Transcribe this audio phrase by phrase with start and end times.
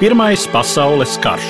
[0.00, 1.48] Pirmais pasaules karš.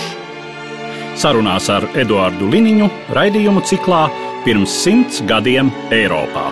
[1.20, 4.00] Sarunās ar Eduāru Liniņu raidījumu ciklā
[4.42, 6.48] Pirms simts gadiem Eiropā.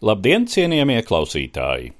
[0.00, 1.97] Labdien, cienījamie klausītāji!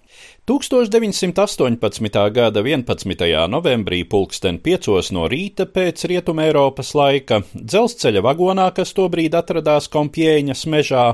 [0.48, 2.30] 1918.
[2.32, 3.48] gada 11.
[3.48, 10.64] novembrī pulksten 5 no rīta pēc Rietumē Eiropas laika dzelzceļa vagonā, kas tobrīd atradās Kompjēņas
[10.72, 11.04] mežā,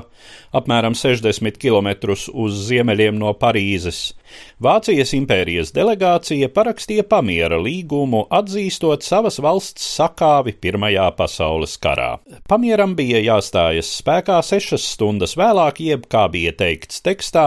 [0.55, 4.13] apmēram 60 km uz ziemeļiem no Parīzes,
[4.63, 12.15] Vācijas impērijas delegācija parakstīja pamiera līgumu, atzīstot savas valsts sakāvi Pirmajā pasaules karā.
[12.49, 17.45] Pamieram bija jāstājas spēkā sešas stundas vēlāk, jeb, kā bija teikts tekstā,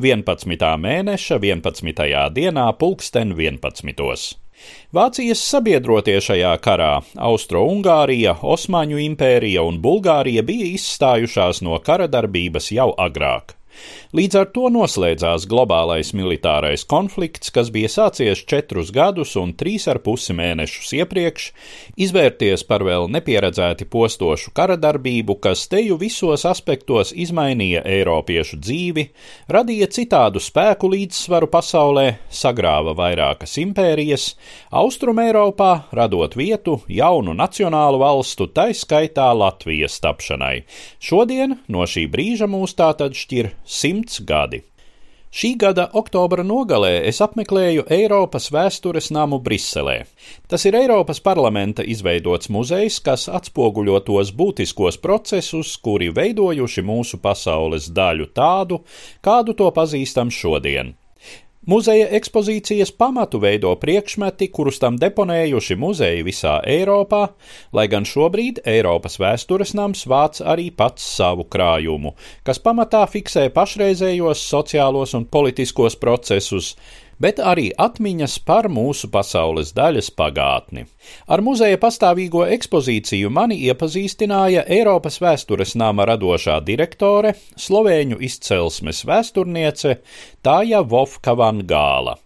[0.00, 0.68] 11.
[0.84, 2.30] mēneša 11.
[2.34, 4.38] dienā pulksten 11.
[4.92, 6.90] Vācijas sabiedrotie šajā karā-
[7.30, 13.54] Austro-Ungārija, Osmaņu impērija un Bulgārija bija izstājušās no kara darbības jau agrāk.
[14.10, 20.00] Līdz ar to noslēdzās globālais militārais konflikts, kas bija sācies četrus gadus un trīs ar
[20.02, 21.44] pusi mēnešus iepriekš,
[21.94, 29.04] izvērties par vēl nepieredzēti postošu kara darbību, kas teju visos aspektos izmainīja Eiropiešu dzīvi,
[29.46, 34.26] radīja citādu spēku līdzsvaru pasaulē, sagrāva vairākas impērijas,
[34.74, 40.64] Austrum Eiropā radot vietu jaunu nacionālu valstu, taiskaitā Latvijas tapšanai.
[40.98, 44.62] Šodien no šī brīža mūs tātad šķir simt simts gadi.
[45.30, 50.06] Šī gada oktobra nogalē es apmeklēju Eiropas vēstures namu Briselē.
[50.48, 57.86] Tas ir Eiropas parlamenta izveidots muzejs, kas atspoguļo tos būtiskos procesus, kuri veidojuši mūsu pasaules
[57.94, 58.80] daļu tādu,
[59.22, 60.96] kādu to pazīstam šodien.
[61.68, 67.34] Muzeja ekspozīcijas pamatu veido priekšmeti, kurus tam deponējuši muzeji visā Eiropā,
[67.76, 72.14] lai gan šobrīd Eiropas vēstures nams vāc arī pats savu krājumu,
[72.48, 76.72] kas pamatā fiksē pašreizējos sociālos un politiskos procesus,
[77.20, 80.86] bet arī atmiņas par mūsu pasaules daļas pagātni.
[81.28, 90.00] Ar muzeja pastāvīgo ekspozīciju mani iepazīstināja Eiropas vēstures nama radošā direktore, slovēņu izcelsmes vēsturniece
[90.42, 92.16] Tāja Vovka Van Gāla.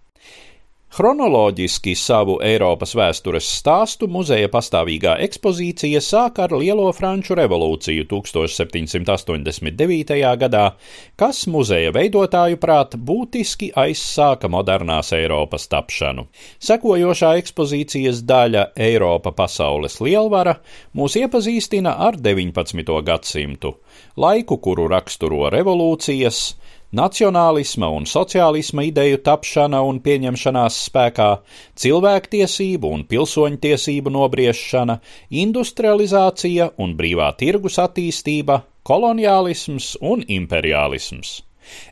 [0.95, 10.15] Chronoloģiski savu Eiropas vēstures stāstu muzeja pastāvīgā ekspozīcija sāk ar Lielo Franču revolūciju 1789.
[10.39, 10.79] gadā,
[11.19, 16.31] kas muzeja veidotāju prāt būtiski aizsāka modernās Eiropas tapšanu.
[16.63, 20.63] Sekojošā ekspozīcijas daļa Eiropa pasaules lielvara
[20.95, 22.87] mūs iepazīstina ar 19.
[23.11, 23.83] gadsimtu,
[24.15, 26.55] laiku, kuru raksturo revolūcijas,
[26.95, 31.31] nacionālisma un sociālisma ideju tapšana un pieņemšanās spēkā,
[31.83, 35.01] cilvēktiesību un pilsoņtiesību nobriešana,
[35.45, 41.41] industrializācija un brīvā tirgus attīstība, koloniālisms un imperiālisms.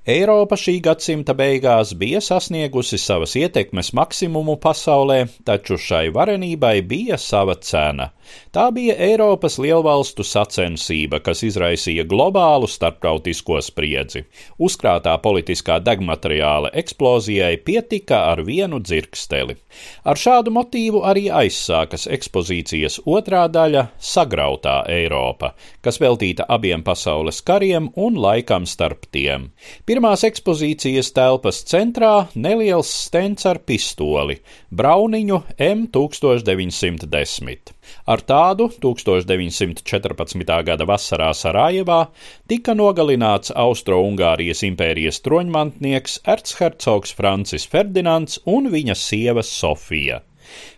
[0.07, 7.55] Eiropa šī gadsimta beigās bija sasniegusi savas ietekmes maksimumu pasaulē, taču šai varenībai bija sava
[7.55, 8.11] cena.
[8.53, 14.25] Tā bija Eiropas lielvalstu sacensība, kas izraisīja globālu starptautisko spriedzi.
[14.61, 19.57] Uzkrātā politiskā degmateriāla eksplozijai pietika ar vienu dzirksteli.
[20.05, 27.91] Ar šādu motīvu arī aizsākas ekspozīcijas otrā daļa- Sagrautā Eiropa, kas veltīta abiem pasaules kariem
[27.97, 29.51] un laikam starp tiem.
[29.87, 34.39] Pirmās ekspozīcijas telpas centrā neliels stends ar pistoli-
[34.79, 37.73] Brauniņu M1910.
[38.07, 40.63] Ar tādu 1914.
[40.65, 42.09] gada vasarā Sarajevā
[42.49, 50.23] tika nogalināts Austro-Ungārijas impērijas troņmantnieks Ertshercogs Francis Ferdinands un viņa sieva Sofija.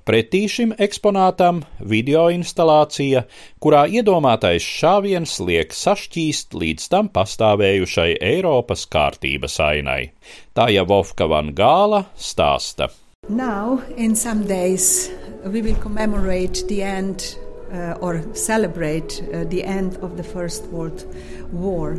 [0.04, 3.24] Pretī šim eksponātam video instalācija,
[3.60, 10.12] kurā iedomātais šāviens liek sašķīst līdz tam pastāvējušai Eiropas kārtības ainai.
[10.54, 12.90] Tā jau Vovka Van Gāla stāsta.
[13.28, 15.10] Now, in some days,
[15.46, 17.36] we will commemorate the end
[17.72, 21.04] uh, or celebrate uh, the end of the First World
[21.52, 21.94] War.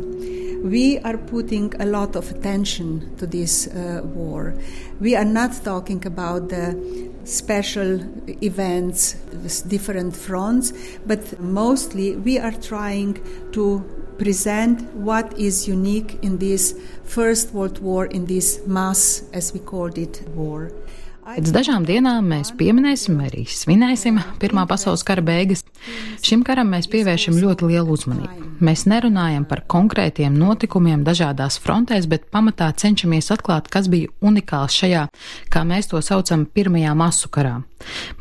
[0.62, 4.54] We are putting a lot of attention to this uh, war.
[5.00, 6.74] We are not talking about the
[7.28, 8.00] special
[8.42, 10.72] events with different fronts,
[11.06, 13.14] but mostly we are trying
[13.52, 13.84] to
[14.18, 16.74] present what is unique in this
[17.04, 20.72] First World War, in this mass, as we called it, war.
[21.26, 25.64] Pēc dažām dienām mēs pieminēsim, arī svinēsim Pirmā pasaules kara beigas.
[26.22, 28.46] Šim karam mēs pievēršam ļoti lielu uzmanību.
[28.62, 35.08] Mēs nerunājam par konkrētiem notikumiem dažādās frontēs, bet pamatā cenšamies atklāt, kas bija unikāls šajā,
[35.50, 37.58] kā mēs to saucam, pirmajā masu karā.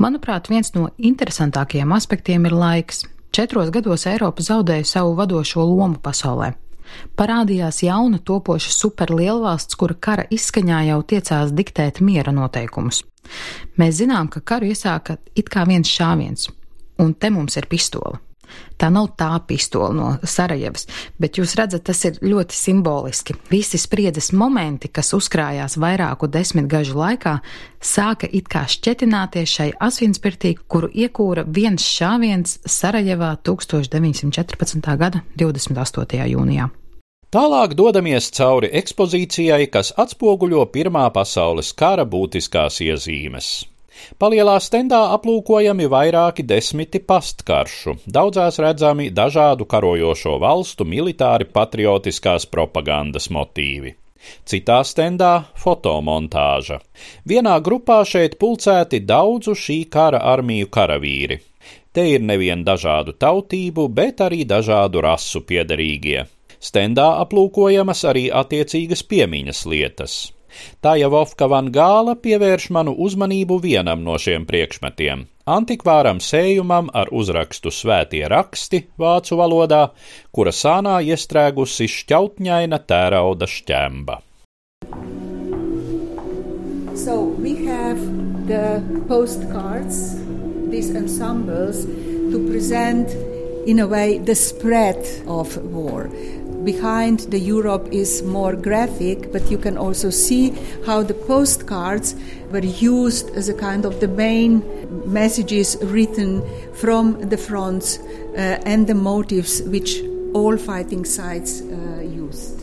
[0.02, 3.06] Manuprāt, viens no interesantākajiem aspektiem ir laiks.
[3.30, 6.56] Četros gados Eiropa zaudēja savu vadošo lomu pasaulē.
[7.18, 13.04] Parādījās jauna topoša superlielvalsts, kura kara izskaņā jau tiecās diktēt miera noteikumus.
[13.82, 16.50] Mēs zinām, ka karu iesāka it kā viens šāviens,
[17.02, 18.20] un te mums ir pistola.
[18.78, 20.88] Tā nav tā pistola no Sarajevas,
[21.22, 23.36] bet jūs redzat, tas ir ļoti simboliski.
[23.52, 27.38] Visi spriedzes momenti, kas uzkrājās vairāku desmitgažu laikā,
[27.80, 34.98] sāka it kā šķetināties šai asinsspirtī, kuru iekūra viens šāviens Sarajevā 1914.
[35.00, 36.26] gada 28.
[36.36, 36.72] jūnijā.
[37.36, 43.50] Tālāk dodamies cauri ekspozīcijai, kas atspoguļo Pirmā pasaules kara būtiskās iezīmes.
[44.20, 53.96] Palielā stendā aplūkojami vairāki desmiti pastkaršu, daudzās redzami dažādu karojošo valstu militāri patriotiskās propagandas motīvi.
[54.46, 56.80] Citā stendā fotomontāža.
[57.30, 61.40] Vienā grupā šeit pulcēti daudzu šī kara armiju karavīri.
[61.96, 66.26] Te ir nevien dažādu tautību, bet arī dažādu rasu piederīgie.
[66.60, 70.16] Stendā aplūkojamas arī attiecīgas piemiņas lietas.
[70.84, 75.26] Tāja Vovka van Gāla pievērš manu uzmanību vienam no šiem priekšmetiem-
[75.58, 79.90] antikvāram sējumam ar uzrakstu Svētie raksti vācu valodā,
[80.32, 84.20] kura sānā iestrēgusi šķautņaina tērauda šķemba.
[86.96, 88.00] So we have
[88.48, 90.16] the postcards,
[90.70, 91.86] these ensembles,
[92.32, 93.10] to present
[93.68, 96.10] in a way the spread of war
[96.66, 100.54] behind the Europe is more graphic, but you can also see
[100.86, 102.16] how the postcards
[102.52, 104.64] were used as a kind of the main
[105.06, 106.42] messages written
[106.74, 110.02] from the fronts uh, and the motives which
[110.34, 112.62] all fighting sides uh, used.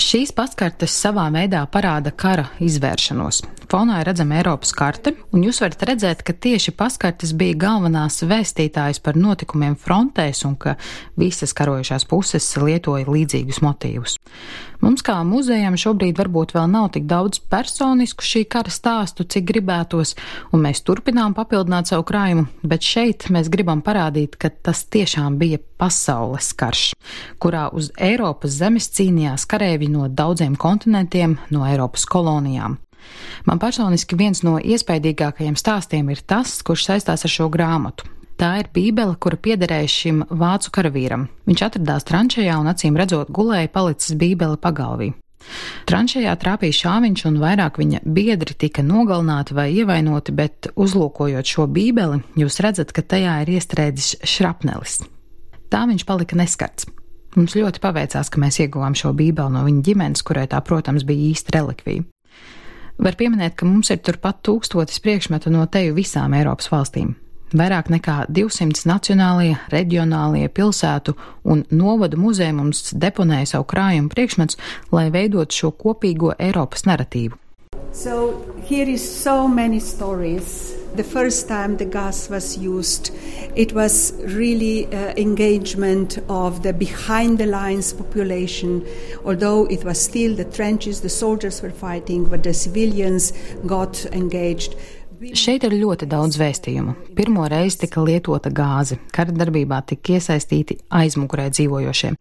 [0.00, 3.42] Šīs paskartes savā veidā parāda kara izvēršanos.
[3.70, 8.98] Fonā ir redzama Eiropas karte, un jūs varat redzēt, ka tieši paskartes bija galvenās vēstītājas
[8.98, 10.72] par notikumiem frontēs un ka
[11.20, 14.16] visas karojušās puses lietoja līdzīgus motīvus.
[14.82, 20.16] Mums kā muzejam šobrīd varbūt vēl nav tik daudz personisku šī kara stāstu, cik gribētos,
[20.50, 25.62] un mēs turpinām papildināt savu krājumu, bet šeit mēs gribam parādīt, ka tas tiešām bija
[25.78, 26.88] pasaules karš,
[27.38, 32.80] kurā uz Eiropas zemes cīnījās karēvi no daudziem kontinentiem, no Eiropas kolonijām.
[33.48, 38.08] Man personiski viens no iespaidīgākajiem stāstiem ir tas, kurš saistās ar šo grāmatu.
[38.40, 41.26] Tā ir bībele, kura piederēja šim vācu karavīram.
[41.48, 45.10] Viņš atradās tranšējā un acīm redzot gulēja palicis bībele pagalvī.
[45.88, 52.20] Tranšējā trāpīja šāviņš, un vairāk viņa biedri tika nogalināti vai ievainoti, bet uzlūkojot šo bībeli,
[52.40, 55.00] jūs redzat, ka tajā ir iestrēdzis šrapnelis.
[55.72, 56.88] Tā viņš palika neskarts.
[57.36, 61.28] Mums ļoti paveicās, ka mēs ieguvām šo bībeli no viņa ģimenes, kurai tā, protams, bija
[61.30, 62.08] īsta relikvija.
[63.00, 67.14] Var pieminēt, ka mums ir turpat tūkstotis priekšmetu no teju visām Eiropas valstīm.
[67.56, 71.16] Vairāk nekā 200 nacionālie, reģionālie pilsētu
[71.50, 74.60] un novadu muzeji mums deponēja savu krājumu priekšmetus,
[74.92, 77.40] lai veidotu šo kopīgo Eiropas narratīvu.
[77.90, 78.36] So
[80.94, 83.10] The first time the gas was used,
[83.54, 88.84] it was really uh, engagement of the behind the lines population.
[89.24, 93.32] Although it was still the trenches, the soldiers were fighting, but the civilians
[93.66, 94.74] got engaged.
[95.20, 96.94] Šeit ir ļoti daudz vēstījumu.
[97.12, 102.14] Pirmo reizi tika lietota gāze, kara darbībā tika iesaistīti aizmugurē dzīvojošie.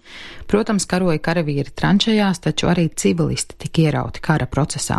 [0.51, 4.97] Protams, karoja karavīri tranšējās, taču arī civilisti tika ierauti kara procesā.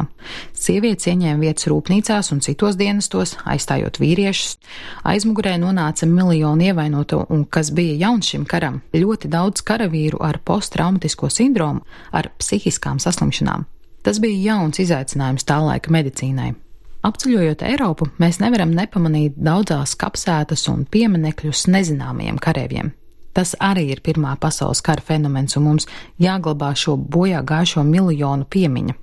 [0.56, 4.56] Sievietes ieņēma vietas rūpnīcās un citos dienestos, aizstājot vīriešus.
[5.04, 11.28] Aizmugurē nonāca miljoni ievainoto, un kas bija jauns šim karam, ļoti daudz karavīru ar posttraumatisko
[11.28, 11.84] sindromu,
[12.16, 13.68] ar psihiskām saslimšanām.
[14.00, 16.54] Tas bija jauns izaicinājums tā laika medicīnai.
[17.00, 22.90] Apceļojot Eiropu, mēs nevaram nepamanīt daudzās kapsētas un pieminekļus nezināmajiem karavīriem.
[23.32, 25.86] Tas arī ir Pirmā pasaules kara fenomens, un mums
[26.20, 28.96] jāglabā šo bojā gājušo miljonu piemiņu.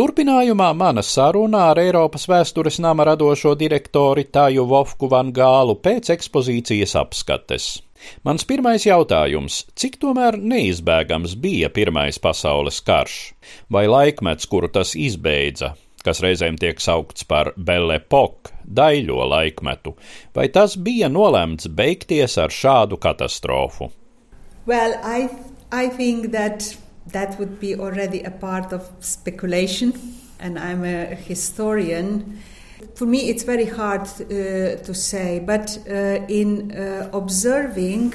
[0.00, 6.94] Turpinājumā mana saruna ar Eiropas vēstures nama radošo direktori Tāju Vovku Van Gālu pēc ekspozīcijas
[7.02, 7.68] apskates.
[8.24, 13.34] Mans pirmais jautājums- cik tomēr neizbēgams bija Pirmais pasaules karš,
[13.68, 19.94] vai laikmets, kuru tas izbeidza, kas reizēm tiek saukts par Belle Epoque, daļo laikmetu,
[20.34, 23.90] vai tas bija nolemts beigties ar šādu katastrofu?
[24.66, 25.28] Well, I,
[25.72, 26.76] I think that
[27.12, 29.92] that would be already a part of speculation,
[30.38, 32.40] and I'm a historian.
[32.94, 38.14] For me, it's very hard uh, to say, but uh, in uh, observing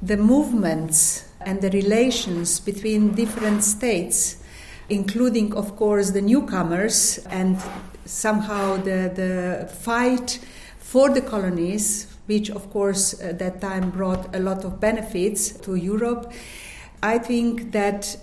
[0.00, 4.36] the movements and the relations between different states,
[4.88, 7.60] including, of course, the newcomers, and
[8.04, 10.40] somehow the, the fight
[10.78, 15.74] for the colonies, which, of course, at that time brought a lot of benefits to
[15.74, 16.32] Europe.
[17.02, 18.16] I think that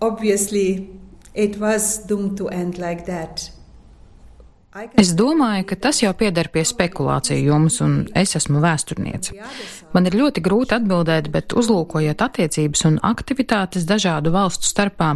[0.00, 0.90] obviously
[1.34, 3.50] it was doomed to end like that.
[4.96, 9.34] Es domāju, ka tas jau pieder pie spekulāciju jums, un es esmu vēsturniece.
[9.92, 15.10] Man ir ļoti grūti atbildēt, bet uzlūkojot attiecības un aktivitātes dažādu valstu starpā,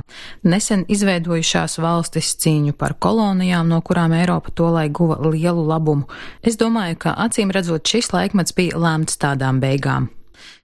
[0.44, 6.04] nesen izveidojušās valstis cīņu par kolonijām, no kurām Eiropa tolai guva lielu labumu,
[6.44, 10.12] es domāju, ka acīm redzot šis laikmets bija lēmts tādām beigām.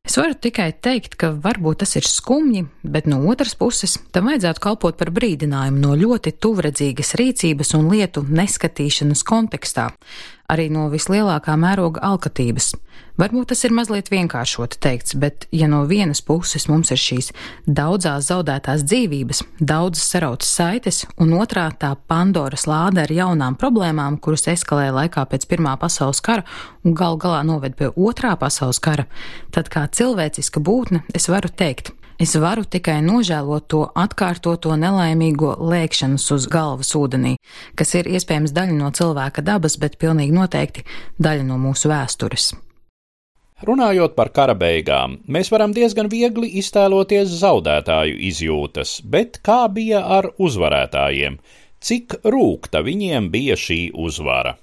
[0.03, 4.63] Es varu tikai teikt, ka varbūt tas ir skumji, bet no otras puses tam vajadzētu
[4.65, 9.93] kalpot par brīdinājumu no ļoti tuvredzīgas rīcības un lietu neskatīšanas kontekstā,
[10.53, 12.73] arī no vislielākā mēroga alkatības.
[13.21, 17.29] Varbūt tas ir mazliet vienkāršot teikts, bet ja no vienas puses mums ir šīs
[17.67, 24.49] daudzās zaudētās dzīvības, daudzas sarautas saites, un otrā tā Pandoras lāde ar jaunām problēmām, kuras
[24.55, 26.47] eskalēja laikā pēc Pirmā pasaules kara
[26.85, 29.05] un gal galā noved pie Otrā pasaules kara,
[29.53, 36.27] tad kā cilvēciska būtne es varu teikt, Es varu tikai nožēlot to atkārtoto nelaimīgo lēkšanas
[36.35, 37.37] uz galvas ūdenī,
[37.79, 40.85] kas ir iespējams daļa no cilvēka dabas, bet pilnīgi noteikti
[41.23, 42.53] daļa no mūsu vēstures.
[43.63, 50.33] Runājot par kara beigām, mēs varam diezgan viegli iztēloties zaudētāju izjūtas, bet kā bija ar
[50.43, 51.39] uzvarētājiem?
[51.83, 54.57] Cik rūkta viņiem bija šī uzvara?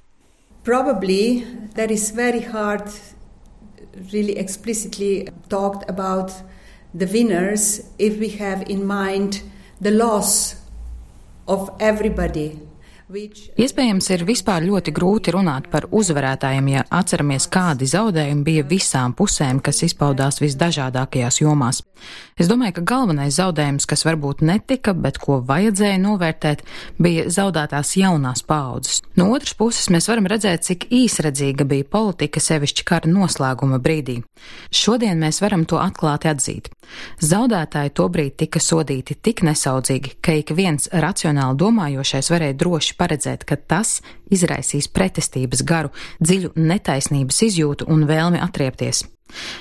[0.63, 2.91] Probably that is very hard
[4.11, 6.31] really explicitly talked about
[6.93, 9.41] the winners if we have in mind
[9.81, 10.55] the loss
[11.47, 12.69] of everybody
[13.09, 19.63] Iespējams, ir vispār ļoti grūti runāt par uzvarētājiem, ja atceramies, kādi zaudējumi bija visām pusēm,
[19.65, 21.81] kas izpaudās visdažādākajās jomās.
[22.39, 26.61] Es domāju, ka galvenais zaudējums, kas varbūt netika, bet ko vajadzēja novērtēt,
[26.95, 29.01] bija zaudētās jaunās paaudzes.
[29.19, 34.21] No otras puses, mēs varam redzēt, cik īsredzīga bija politika sevišķi kara noslēguma brīdī.
[34.71, 36.71] Šodien mēs varam to atklāti atzīt.
[37.19, 43.59] Zaudētāji tobrīd tika sodīti tik nesaudzīgi, ka ik viens racionāli domājošais varēja droši paredzēt, ka
[43.59, 43.97] tas
[44.31, 45.91] izraisīs pretestības garu,
[46.23, 49.09] dziļu netaisnības izjūtu un vēlmi atriepties.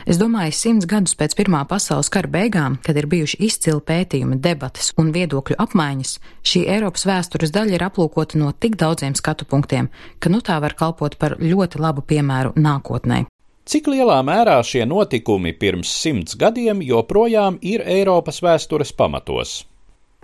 [0.08, 4.92] Es domāju, simts gadus pēc Pirmā pasaules kara beigām, kad ir bijuši izcili pētījumi, debatas
[5.00, 6.14] un viedokļu apmaiņas,
[6.48, 10.76] šī Eiropas vēstures daļa ir aplūkota no tik daudziem skatu punktiem, ka nu tā var
[10.78, 13.26] kalpot par ļoti labu piemēru nākotnē.
[13.68, 19.66] Cik lielā mērā šie notikumi pirms simts gadiem joprojām ir Eiropas vēstures pamatos?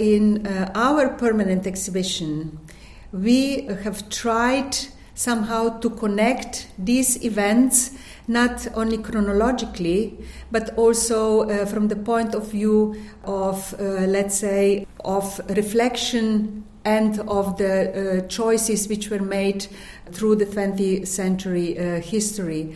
[0.01, 2.59] In uh, our permanent exhibition,
[3.13, 4.73] we have tried
[5.15, 7.93] somehow to connect these events
[8.27, 10.17] not only chronologically
[10.51, 17.21] but also uh, from the point of view of uh, let's say of reflection and
[17.21, 19.67] of the uh, choices which were made
[20.13, 22.75] through the 20th century uh, history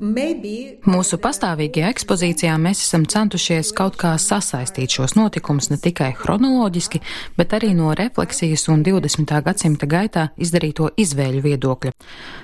[0.00, 7.00] Mūsu pastāvīgajā ekspozīcijā mēs esam centušies kaut kā sasaistīt šos notikumus ne tikai chronoloģiski,
[7.38, 9.32] bet arī no refleksijas un 20.
[9.46, 11.92] gadsimta gaitā izdarīto izvēļu viedokļa.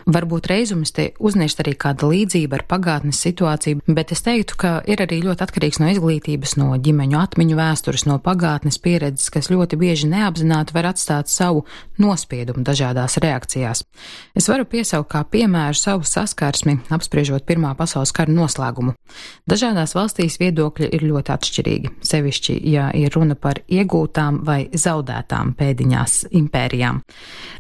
[0.08, 5.02] Varbūt reizums te uznirst arī kāda līdzība ar pagātnes situāciju, bet es teiktu, ka ir
[5.04, 10.08] arī ļoti atkarīgs no izglītības, no ģimeņu atmiņu vēstures, no pagātnes pieredzes, kas ļoti bieži
[10.12, 11.64] neapzināti var atstāt savu
[11.98, 13.84] nospiedumu dažādās reakcijās.
[14.38, 18.92] Es varu piesaukt kā piemēru savu saskarsmi, apspriežot Pirmā pasaules kara noslēgumu.
[19.48, 26.18] Dažādās valstīs viedokļi ir ļoti atšķirīgi, sevišķi, ja ir runa par iegūtām vai zaudētām pēdiņās
[26.36, 27.00] impērijām.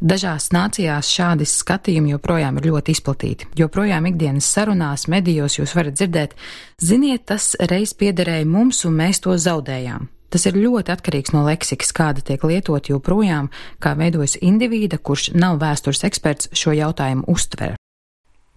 [0.04, 3.48] Dažās nācijās šādi skatījumi joprojām ir ļoti izplatīti.
[3.58, 6.36] Joprojām ikdienas sarunās, medijos jūs varat dzirdēt,
[6.82, 10.10] ziniet, tas reiz piederēja mums un mēs to zaudējām.
[10.28, 13.48] Tas ir ļoti atkarīgs no leksikas, kāda tiek lietot joprojām,
[13.80, 17.78] kā veidojas indivīda, kurš nav vēstures eksperts, šo jautājumu uztver.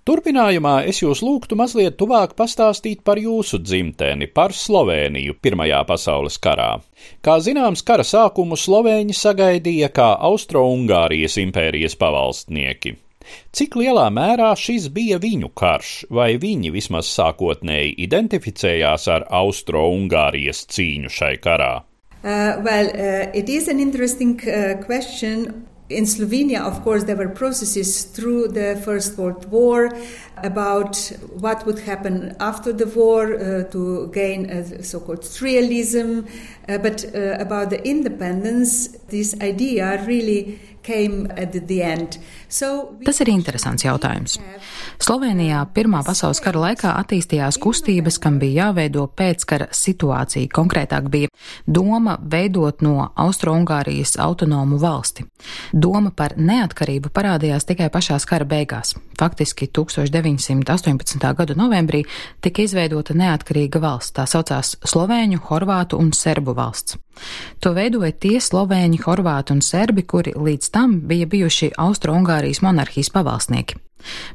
[0.01, 6.71] Turpinājumā es jūs lūgtu mazliet tuvāk pastāstīt par jūsu dzimteni, par Sloveniju Pirmajā pasaules karā.
[7.21, 12.95] Kā zināms, kara sākumu Slovēņi sagaidīja kā Austro-Ungārijas impērijas pavalstnieki.
[13.53, 21.13] Cik lielā mērā šis bija viņu karš, vai viņi vismaz sākotnēji identificējās ar Austro-Ungārijas cīņu
[21.13, 21.75] šai karā?
[22.23, 27.27] Uh, well, uh, it is an interesting uh, question In Slovenia, of course, there were
[27.27, 29.91] processes through the First World War
[30.37, 30.95] about
[31.33, 36.29] what would happen after the war uh, to gain a so called trialism.
[36.69, 40.59] Uh, but uh, about the independence, this idea really
[43.01, 44.39] Tas ir interesants jautājums.
[45.01, 50.49] Slovenijā Pirmā pasaules kara laikā attīstījās kustības, kam bija jāveido pēckara situācija.
[50.53, 51.29] Konkrētāk bija
[51.67, 55.27] doma veidot no Austro-Ungārijas autonomu valsti.
[55.73, 58.95] Doma par neatkarību parādījās tikai pašās kara beigās.
[59.21, 61.33] Faktiski 1918.
[61.37, 62.03] gada novembrī
[62.41, 66.97] tika izveidota neatkarīga valsts, tā saucās Slovēņu, Horvātu un Serbu valsts.
[67.59, 73.79] To veidoja tie slovēņi, horvāti un serbi, kuri līdz tam bija bijuši Austro-Ungārijas monarhijas pavalsnieki.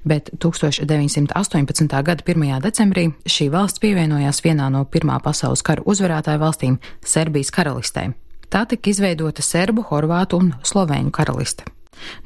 [0.05, 2.03] Bet 1918.
[2.03, 2.61] gada 1.
[2.63, 6.79] decembrī šī valsts pievienojās vienā no Pirmā pasaules kara uzvarētāju valstīm-
[7.15, 8.13] Serbijas karalistē.
[8.51, 11.65] Tā tika izveidota Serbu, Horvātu un Slovēņu karaliste.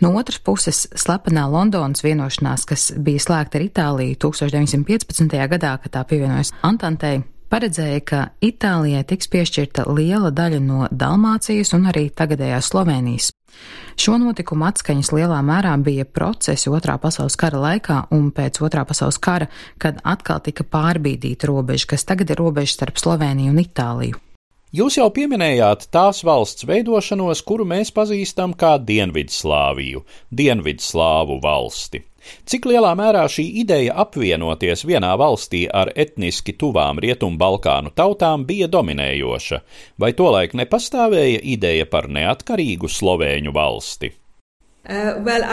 [0.00, 5.48] No otras puses, slepenā Londonas vienošanās, kas bija slēgta ar Itāliju 1915.
[5.48, 11.90] gadā, kad tā pievienojas Antantei, paredzēja, ka Itālijai tiks piešķirta liela daļa no Dalmācijas un
[11.90, 13.30] arī tagadējās Slovenijas.
[14.00, 19.18] Šo notikumu atskaņas lielā mērā bija procesi Otrā pasaules kara laikā un pēc Otrā pasaules
[19.20, 24.22] kara, kad atkal tika pārbīdīta robeža, kas tagad ir robeža starp Sloveniju un Itāliju.
[24.70, 32.04] Jūs jau pieminējāt tās valsts veidošanos, kuru mēs pazīstam kā Dienvidslāviju, Dienvidslāvu valsti.
[32.44, 39.60] Cik lielā mērā šī ideja apvienoties vienā valstī ar etniski tuvām Rietumbalkānu tautām bija dominējoša,
[39.98, 44.14] vai tolaik nepastāvēja ideja par neatkarīgu Slovēņu valsti?
[44.80, 45.44] Uh, well,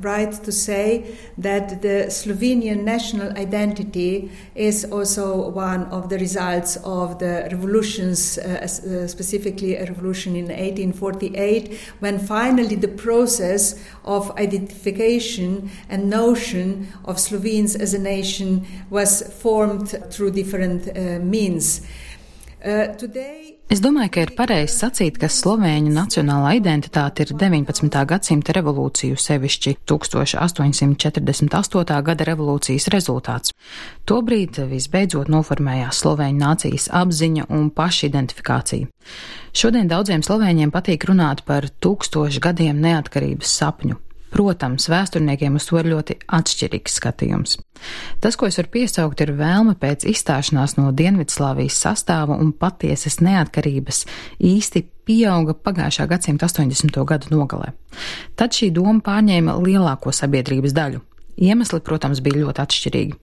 [0.00, 7.18] right to say that the Slovenian national identity is also one of the results of
[7.18, 15.70] the revolutions, uh, uh, specifically a revolution in 1848, when finally the process of identification
[15.88, 21.86] and notion of Slovenes as a nation was formed through different uh, means.
[22.64, 27.90] Uh, Es domāju, ka ir pareizi sacīt, ka slovēņu nacionālā identitāte ir 19.
[28.06, 31.98] gadsimta revolūciju, sevišķi 1848.
[32.06, 33.50] gada revolūcijas rezultāts.
[34.06, 38.86] Tobrīd visbeidzot noformējās slovēņu nācijas apziņa un pašidentifikācija.
[39.50, 43.98] Šodien daudziem slovēņiem patīk runāt par tūkstošu gadiem neatkarības sapņu.
[44.32, 47.56] Protams, vēsturniekiem uz to ir ļoti atšķirīgs skatījums.
[48.20, 54.04] Tas, ko es varu piesaukt, ir vēlme pēc izstāšanās no Dienvidslāvijas sastāva un patiesas neatkarības
[54.42, 56.98] īsti pieauga pagājušā gadsimta 80.
[57.06, 57.72] gadu nogalē.
[58.36, 61.04] Tad šī doma pārņēma lielāko sabiedrības daļu.
[61.36, 63.16] Iemesli, protams, bija ļoti atšķirīgi.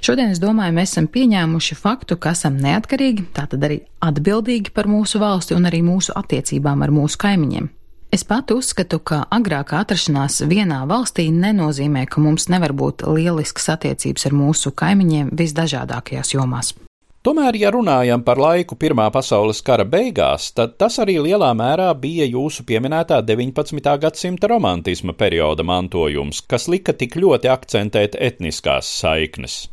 [0.00, 5.20] Šodien, es domāju, mēs esam pieņēmuši faktu, ka esam neatkarīgi, tātad arī atbildīgi par mūsu
[5.20, 7.68] valsti un arī mūsu attiecībām ar mūsu kaimiņiem.
[8.08, 14.24] Es pati uzskatu, ka agrākā atrašanās vienā valstī nenozīmē, ka mums nevar būt lieliskas attiecības
[14.30, 16.72] ar mūsu kaimiņiem visdažādākajās jomās.
[17.28, 22.24] Tomēr, ja runājam par laiku Pirmā pasaules kara beigās, tad tas arī lielā mērā bija
[22.24, 23.92] jūsu pieminētā 19.
[24.00, 29.66] gadsimta romantisma perioda mantojums, kas lika tik ļoti akcentēt etniskās saiknes.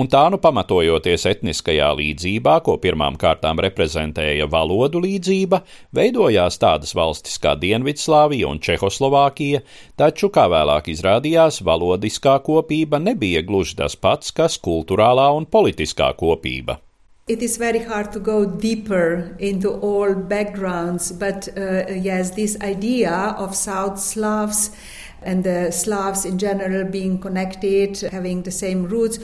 [0.00, 7.36] Un tā nu pamatojoties etniskajā līdzībā, ko pirmām kārtām reprezentēja valodu līdzība, veidojās tādas valstis
[7.42, 9.60] kā Dienvidslāvija un Čehoslovākija,
[10.00, 16.80] taču, kā vēlāk izrādījās, valodiskā kopība nebija gluži tas pats, kas kultūrālā un politiskā kopība.
[17.28, 23.36] It is very hard to go deeper into all backgrounds, but uh, yes, this idea
[23.38, 24.72] of South Slavs
[25.22, 29.20] and the Slavs in general being connected, having the same roots,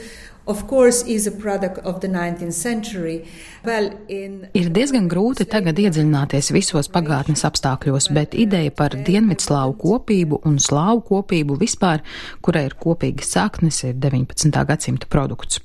[0.49, 3.23] of course, is a product of the 19th century.
[3.63, 4.49] Well, in...
[4.57, 11.05] Ir diezgan grūti tagad iedziļināties visos pagātnes apstākļos, bet ideja par dienvidslāvu kopību un slāvu
[11.13, 12.01] kopību vispār,
[12.41, 14.63] kurai ir kopīgas saknes, ir 19.
[14.71, 15.61] gadsimta produkts.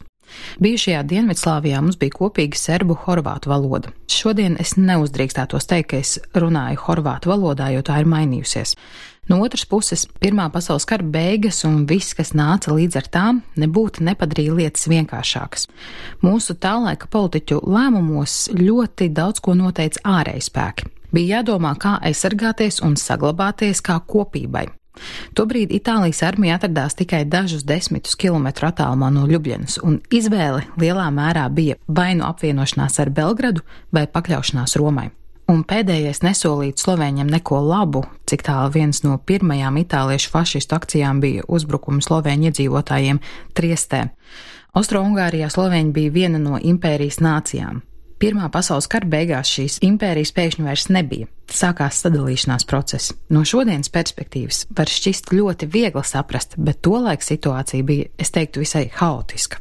[0.63, 3.93] Bijušajā Dienvidslāvijā mums bija kopīga serbu horvātu valoda.
[4.11, 8.75] Šodien es neuzdrīkstētos teikt, ka es runāju horvātu valodā, jo tā ir mainījusies.
[9.29, 14.05] No otras puses, Pirmā pasaules kara beigas un viss, kas nāca līdz ar tām, nebūtu
[14.05, 15.69] nepadarīja lietas vienkāršākas.
[16.25, 20.91] Mūsu tālaika politiķu lēmumos ļoti daudz ko noteica ārēji spēki.
[21.15, 24.67] Bija jādomā, kā aizsargāties un saglabāties kā kopībai.
[25.35, 31.49] Tobrīd Itālijas armija atradās tikai dažus desmitus kilometru attālumā no Ljubljanas, un izvēle lielā mērā
[31.51, 35.11] bija vai nu apvienošanās ar Belgradu vai pakļaušanās Romai.
[35.51, 41.45] Un pēdējais nesolīt Slovēņiem neko labu, cik tālu viens no pirmajām itāliešu fašistu akcijām bija
[41.53, 43.21] uzbrukums Slovēņu iedzīvotājiem
[43.53, 44.07] Triestē.
[44.75, 47.83] Austro-Ungārijā Slovēņi bija viena no impērijas nācijām.
[48.25, 51.29] Pirmā pasaules kara beigās šīs impērijas pēkšņi vairs nebija.
[51.53, 53.13] Sākās sadalīšanās process.
[53.29, 58.87] No šodienas perspektīvas var šķist ļoti viegli saprast, bet tolaik situācija bija, es teiktu, visai
[58.97, 59.61] haotiska.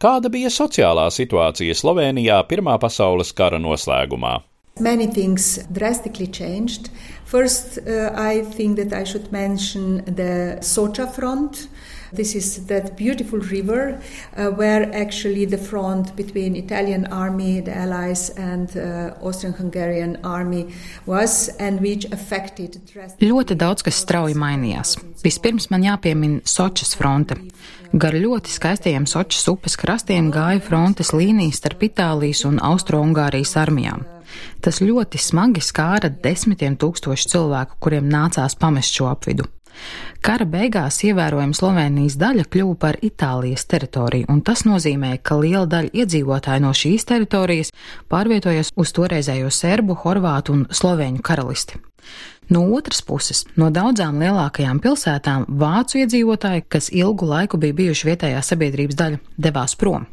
[0.00, 4.38] Kāda bija sociālā situācija Slovenijā Pirmā pasaules kara noslēgumā?
[4.80, 6.90] Many things drastically changed.
[7.24, 11.68] First, uh, I think that I should mention the Socha front.
[12.12, 14.00] This is that beautiful river
[14.36, 20.74] uh, where actually the front between Italian army, the Allies, and uh, Austrian-Hungarian army
[21.06, 22.80] was, and which affected.
[23.22, 24.96] Ļoti daudz kas strauji mainījās.
[25.22, 27.38] Vispirms man jāpiemina Sočas fronte.
[27.94, 34.02] Gar ļoti skaistajiem Sočas upes krastiem gāja frontes līnijas starp Itālijas un Austro-Ungārijas armijām.
[34.64, 39.48] Tas ļoti smagi skāra desmitiem tūkstošu cilvēku, kuriem nācās pamest šo apvidu.
[40.24, 45.92] Kara beigās ievērojama Slovenijas daļa kļuva par Itālijas teritoriju, un tas nozīmē, ka liela daļa
[46.00, 47.74] iedzīvotāju no šīs teritorijas
[48.12, 51.80] pārvietojas uz toreizējo serbu, horvātu un slovēņu karalisti.
[52.52, 58.42] No otras puses, no daudzām lielākajām pilsētām vācu iedzīvotāji, kas ilgu laiku bija bijuši vietējā
[58.44, 60.04] sabiedrības daļa, devās prom.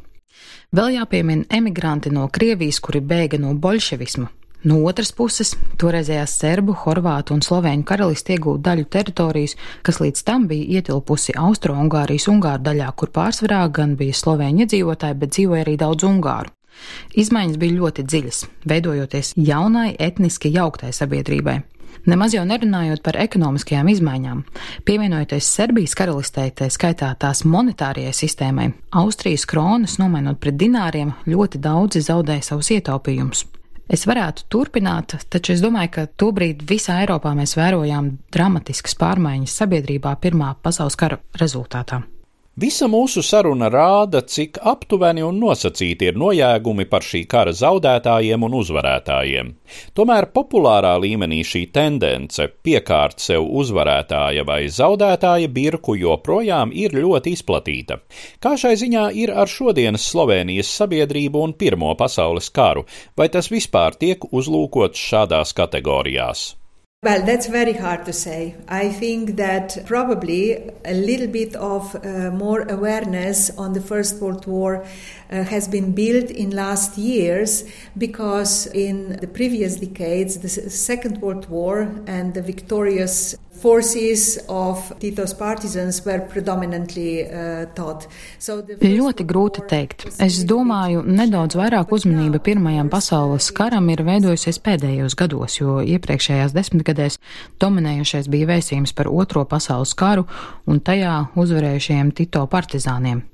[0.72, 4.30] Vēl jāpiemina emigranti no Krievijas, kuri bēga no bolševisma,
[4.62, 10.44] No otras puses, toreizējās serbu, horvātu un slovēņu karalisti iegūta daļu teritorijas, kas līdz tam
[10.46, 16.06] bija ietilpusi Austro-Ungārijas Ungāru daļā, kur pārsvarā gan bija slovēņu iedzīvotāji, bet dzīvoja arī daudz
[16.06, 16.54] Ungāru.
[17.18, 18.38] Izmaiņas bija ļoti dziļas,
[18.70, 21.58] veidojoties jaunai etniski jauktai sabiedrībai.
[22.02, 24.42] Nemaz jau nerunājot par ekonomiskajām izmaiņām.
[24.88, 32.02] Pievienojoties Serbijas karalistē, tā skaitā tās monetārajai sistēmai, Austrijas kronas nomainot pret dināriem, ļoti daudzi
[32.02, 33.44] zaudēja savus ietaupījumus.
[33.92, 40.16] Es varētu turpināt, taču es domāju, ka tobrīd visā Eiropā mēs vērojām dramatiskas pārmaiņas sabiedrībā
[40.22, 42.02] Pirmā pasaules kara rezultātā.
[42.52, 48.58] Visa mūsu saruna rāda, cik aptuveni un nosacīti ir nojēgumi par šī kara zaudētājiem un
[48.58, 49.54] uzvarētājiem.
[49.96, 58.02] Tomēr populārā līmenī šī tendence piekārt sev uzvarētāja vai zaudētāja birku joprojām ir ļoti izplatīta.
[58.36, 62.84] Kā šai ziņā ir ar šodienas Slovenijas sabiedrību un Pirmo pasaules karu,
[63.16, 66.50] vai tas vispār tiek uzlūkots šādās kategorijās?
[67.04, 68.54] Well, that's very hard to say.
[68.68, 74.46] I think that probably a little bit of uh, more awareness on the First World
[74.46, 74.86] War
[75.32, 77.64] has been built in last years
[77.96, 85.34] because in the previous decades, the Second World War and the victorious forces of Tito's
[85.34, 88.08] partisans were predominantly uh, taught.
[88.38, 90.06] So Ļoti grūti teikt.
[90.22, 97.20] Es domāju, nedaudz vairāk uzmanība Pirmajam pasaules karam ir veidojusies pēdējos gados, jo iepriekšējās desmitgadēs
[97.62, 100.26] dominējušais bija vēstījums par Otro pasaules karu
[100.66, 103.31] un tajā uzvarējušajiem Tito partizāniem.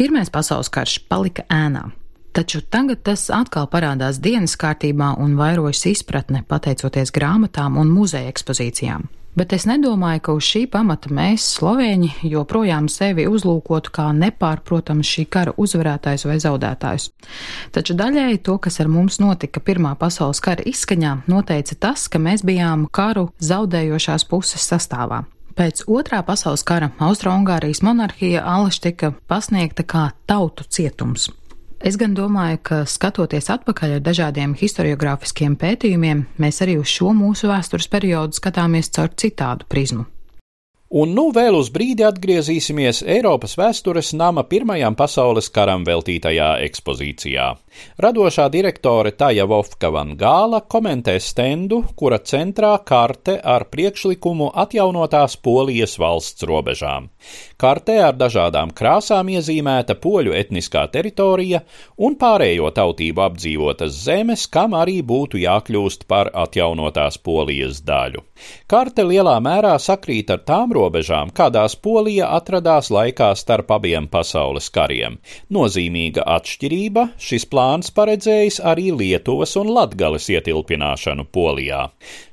[0.00, 1.90] Pirmais pasaules karš palika ēnā.
[2.32, 9.02] Taču tagad tas atkal parādās dienas kārtībā un vairojas izpratne pateicoties grāmatām un muzeja ekspozīcijām.
[9.36, 15.26] Bet es nedomāju, ka uz šī pamata mēs, slovēņi, joprojām sevi uzlūkotu kā nepārprotams šī
[15.28, 17.10] kara uzvarētājs vai zaudētājs.
[17.76, 22.40] Taču daļēji to, kas ar mums notika Pirmā pasaules kara izskaņā, noteica tas, ka mēs
[22.48, 25.26] bijām karu zaudējošās puses sastāvā.
[25.60, 31.26] Pēc otrā pasaules kara Austro-Ungārijas monarhija Alaša tika pasniegta kā tautu cietums.
[31.84, 37.52] Es gan domāju, ka skatoties atpakaļ ar dažādiem historiografiskiem pētījumiem, mēs arī uz šo mūsu
[37.52, 40.06] vēstures periodu skatāmies caur citādu prizmu.
[40.90, 47.44] Un nu vēl uz brīdi atgriezīsimies Eiropas vēstures nama Pirmajam pasaules karam veltītajā ekspozīcijā.
[48.02, 55.94] Radošā direktore Taja Vofka Van Gāla komentē stendu, kura centrā karte ar priekšlikumu atjaunotās Polijas
[56.02, 57.06] valsts robežām.
[57.60, 61.62] Kartē ar dažādām krāsām iezīmēta poļu etniskā teritorija
[62.02, 68.26] un pārējo tautību apdzīvotas zemes, kam arī būtu jākļūst par atjaunotās Polijas daļu.
[68.66, 75.18] Karte lielā mērā sakrīt ar tām robežām, kādās Polija atradās laikā starp abiem pasaules kariem.
[75.52, 81.86] Nozīmīga atšķirība šis plāns paredzējis arī Lietuvas un Latgales ietilpināšanu Polijā.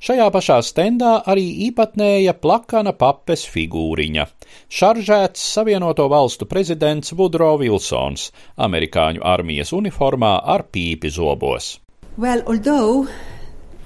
[0.03, 4.27] Šajā pašā stendā arī īpatnēja plakana papes figūriņa.
[4.71, 8.31] Šaržēts Savienoto valstu prezidents Vudro Vilsons,
[8.67, 11.77] amerikāņu armijas uniformā ar pīpi zobos.
[12.17, 13.07] Well, although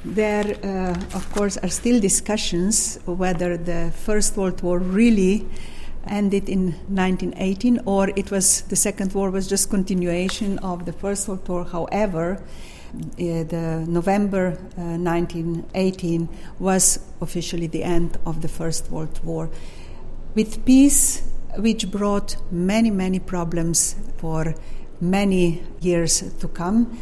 [0.03, 5.47] There, uh, of course, are still discussions whether the First World War really
[6.07, 11.27] ended in 1918 or it was the Second War was just continuation of the First
[11.27, 11.65] World War.
[11.65, 12.41] However,
[12.93, 19.51] uh, the November uh, 1918 was officially the end of the First World War,
[20.33, 21.21] with peace,
[21.57, 24.55] which brought many many problems for
[24.99, 26.97] many years to come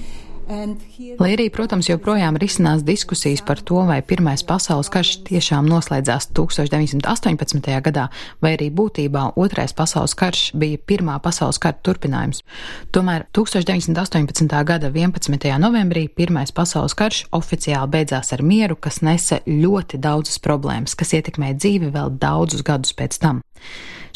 [0.49, 7.69] Lai arī, protams, joprojām risinās diskusijas par to, vai Pirmais pasaules karš tiešām noslēdzās 1918.
[7.85, 8.07] gadā,
[8.41, 12.41] vai arī būtībā Otrais pasaules karš bija Pirmā pasaules kara turpinājums.
[12.89, 14.49] Tomēr 1918.
[14.65, 15.53] gada 11.
[15.61, 21.53] novembrī Pirmais pasaules karš oficiāli beidzās ar mieru, kas nesa ļoti daudzas problēmas, kas ietekmē
[21.61, 23.45] dzīvi vēl daudzus gadus pēc tam.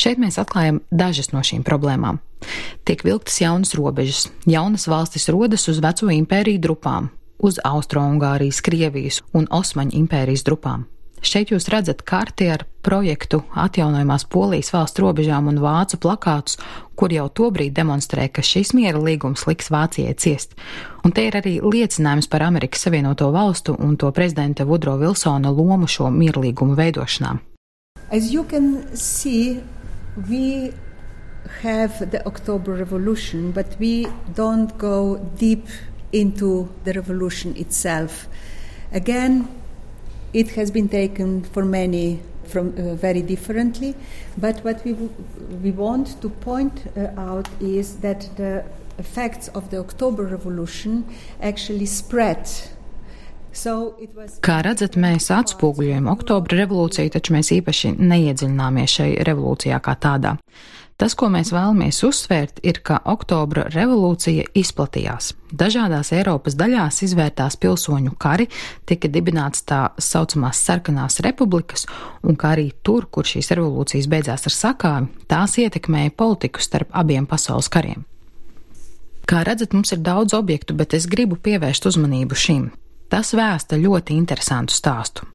[0.01, 2.23] Šeit mēs atklājam dažas no šīm problēmām.
[2.85, 7.11] Tiek vilktas jaunas robežas, jaunas valstis rodas uz veco impēriju drupām,
[7.43, 10.87] uz Austro-Ungārijas, Krievijas un Osmaņu impērijas drupām.
[11.23, 16.57] Šeit jūs redzat karti ar projektu atjaunojumās Polijas valsts robežām un vācu plakātus,
[16.99, 20.57] kur jau tobrīd demonstrē, ka šis miera līgums liks Vācijai ciest.
[21.07, 25.87] Un te ir arī liecinājums par Amerikas Savienoto Valstu un to prezidenta Vudro Vilsona lomu
[25.87, 27.37] šo mierlīgumu veidošanā.
[28.11, 29.63] As you can see,
[30.27, 30.73] we
[31.61, 35.67] have the October Revolution, but we don't go deep
[36.11, 38.27] into the revolution itself.
[38.91, 39.47] Again,
[40.33, 43.95] it has been taken for many from uh, very differently,
[44.37, 44.93] but what we
[45.63, 48.63] we want to point uh, out is that the
[48.99, 51.05] effects of the October Revolution
[51.41, 52.47] actually spread
[53.53, 60.31] Kā redzat, mēs atspoguļojam oktobra revolūciju, taču mēs īpaši neiedziļināmies šai revolūcijā kā tādā.
[60.97, 65.31] Tas, ko mēs vēlamies uzsvērt, ir, ka oktobra revolūcija izplatījās.
[65.53, 68.47] Dažādās Eiropas daļās izvērtās pilsoņu kari,
[68.89, 71.87] tika dibināts tā saucamās sarkanās republikas,
[72.23, 77.27] un kā arī tur, kur šīs revolūcijas beidzās ar sakāvi, tās ietekmēja politiku starp abiem
[77.29, 78.05] pasaules kariem.
[79.29, 82.67] Kā redzat, mums ir daudz objektu, bet es gribu pievērst uzmanību šim.
[83.09, 85.27] Tas vēsta ļoti interesantu stāstu.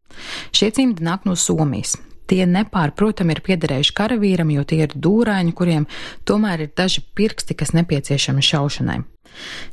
[0.53, 1.97] Šie cimdi nāk no Somijas.
[2.29, 5.87] Tie nepārprotami ir piederējuši karavīram, jo tie ir dūraini, kuriem
[6.29, 8.99] tomēr ir daži pirksti, kas nepieciešami šaušanai.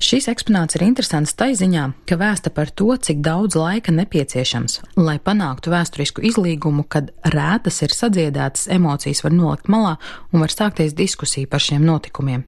[0.03, 5.17] Šīs eksponāts ir interesants tai ziņā, ka vēsta par to, cik daudz laika nepieciešams, lai
[5.23, 9.95] panāktu vēsturisku izlīgumu, kad rētas ir sadziedētas, emocijas var nolikt malā
[10.31, 12.45] un var sākties diskusija par šiem notikumiem.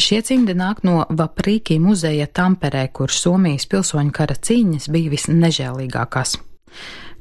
[0.00, 6.36] Šie cimdi nāk no Vaprīkī muzeja Tamperē, kur Somijas pilsoņu kara cīņas bija visnežēlīgākās.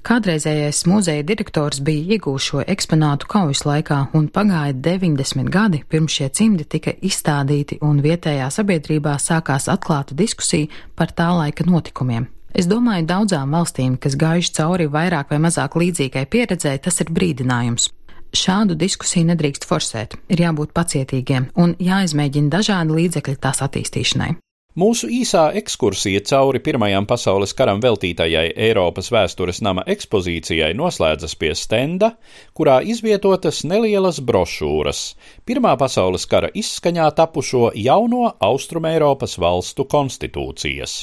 [0.06, 6.68] Kādreizējais muzeja direktors bija iegūšo eksponātu kaujas laikā, un pagāja 90 gadi, pirms šie cimdi
[6.70, 12.30] tika izstādīti, un vietējā sabiedrībā sākās atklāta diskusija par tā laika notikumiem.
[12.54, 17.90] Es domāju, daudzām valstīm, kas gājuši cauri vairāk vai mazāk līdzīgai pieredzē, tas ir brīdinājums.
[18.36, 24.36] Šādu diskusiju nedrīkst forsēt, ir jābūt pacietīgiem un jāizmēģina dažādi līdzekļi tās attīstīšanai.
[24.76, 32.10] Mūsu īsā ekskursija cauri Pirmajam pasaules karam veltītajai Eiropas vēstures nama ekspozīcijai noslēdzas pie stenda,
[32.52, 35.00] kurā izvietotas nelielas brošūras
[35.48, 40.98] Pirmā pasaules kara izskaņā tapušo jauno Austrumēropas valstu konstitūcijas.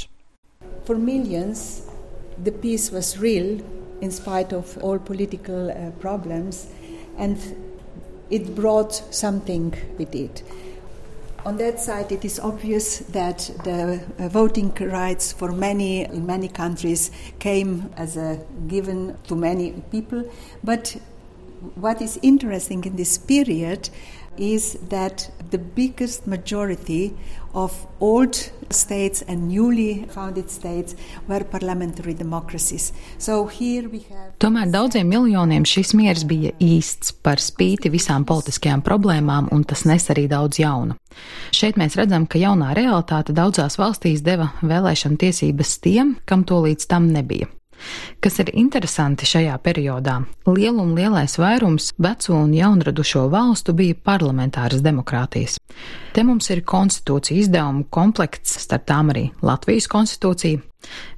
[0.85, 1.87] For millions,
[2.37, 3.57] the peace was real
[4.03, 6.67] in spite of all political uh, problems
[7.17, 7.39] and
[8.29, 10.45] it brought something with it.
[11.45, 16.47] On that side, it is obvious that the uh, voting rights for many in many
[16.47, 20.23] countries came as a given to many people.
[20.63, 20.97] But
[21.75, 23.91] what is interesting in this period
[24.37, 27.17] is that the biggest majority
[27.55, 28.35] of old
[28.71, 30.97] states and newly founded states
[31.29, 32.93] were parliamentary democracies.
[33.19, 38.83] So here we have Tomēr daudziem miljoniem šis miers bija īsts par spīti visām politiskajām
[38.87, 40.97] problēmām, un tas nes arī daudz jaunu.
[41.53, 46.89] Šeit mēs redzam, ka jaunā realitāte daudzās valstīs deva vēlēšana tiesības tiem, kam to līdz
[46.89, 47.51] tam nebija.
[48.23, 55.59] Kas ir interesanti šajā periodā, lielum lielais vairums veco un jaunradušo valstu bija parlamentāras demokrātijas.
[56.13, 60.61] Te mums ir konstitūcija izdevumu komplekts, starp tām arī Latvijas konstitūcija.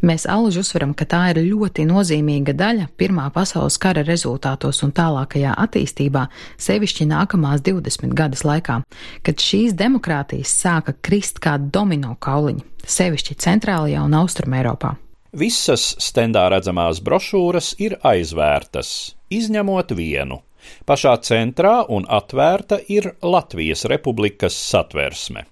[0.04, 5.54] Mēs aluži uzsveram, ka tā ir ļoti nozīmīga daļa Pirmā pasaules kara rezultātos un tālākajā
[5.64, 6.26] attīstībā,
[6.60, 8.80] sevišķi nākamās 20 gadas laikā,
[9.24, 12.66] kad šīs demokrātijas sāka krist kā domino kauliņi,
[12.98, 14.94] sevišķi centrālajā un austrumē Eiropā.
[15.34, 18.90] Visas stendā redzamās brošūras ir aizvērtas,
[19.34, 20.44] izņemot vienu.
[20.86, 25.42] Pašā centrā un atvērta ir Latvijas Republikas satversme.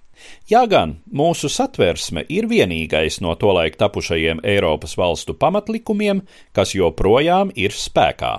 [0.47, 6.23] Jā, gan mūsu satversme ir vienīgais no tolaik tapušajiem Eiropas valstu pamatlikumiem,
[6.55, 8.37] kas joprojām ir spēkā.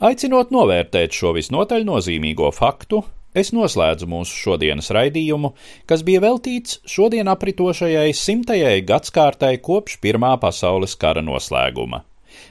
[0.00, 3.02] Aicinot novērtēt šo visnotaļ nozīmīgo faktu,
[3.36, 5.52] es noslēdzu mūsu šodienas raidījumu,
[5.86, 12.02] kas bija veltīts šodien apritošajai simtajai gadskārtai kopš Pirmā pasaules kara noslēguma.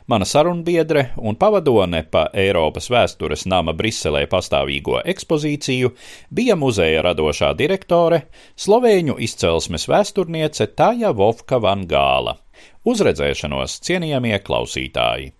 [0.07, 5.91] Mana sarunbiedre un pavadone pa Eiropas vēstures nama Briselē pastāvīgo ekspozīciju
[6.33, 8.25] bija muzeja radošā direktore,
[8.57, 12.37] slovēņu izcelsmes vēsturniece Tāja Vovka Van Gāla.
[12.85, 15.33] Uzredzēšanos cienījamie klausītāji!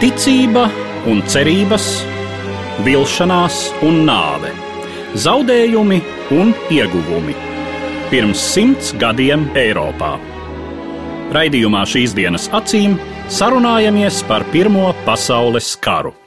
[0.00, 0.64] Ticība
[1.10, 1.90] un cerības,
[2.86, 4.52] vilšanās un nāve,
[5.18, 6.00] zaudējumi
[6.36, 7.36] un ieguvumi.
[8.10, 10.16] Pirms simts gadiem Eiropā.
[11.34, 12.96] Raidījumā šīs dienas acīm
[13.30, 16.19] sarunājamies par Pirmo pasaules karu.